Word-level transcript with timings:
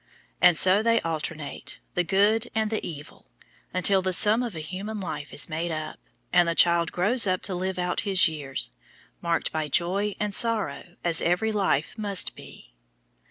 And 0.41 0.57
so 0.57 0.81
they 0.81 0.99
alternate, 1.01 1.77
the 1.93 2.03
good 2.03 2.49
and 2.55 2.73
evil, 2.73 3.27
until 3.71 4.01
the 4.01 4.13
sum 4.13 4.41
of 4.41 4.55
a 4.55 4.59
human 4.59 4.99
life 4.99 5.31
is 5.31 5.47
made 5.47 5.69
up, 5.69 5.99
and 6.33 6.47
the 6.49 6.55
child 6.55 6.91
grows 6.91 7.27
up 7.27 7.43
to 7.43 7.53
live 7.53 7.77
out 7.77 7.99
his 7.99 8.27
years, 8.27 8.71
marked 9.21 9.51
by 9.51 9.67
joy 9.67 10.15
and 10.19 10.33
sorrow 10.33 10.95
as 11.03 11.21
every 11.21 11.51
life 11.51 11.99
must 11.99 12.33
be. 12.35 12.73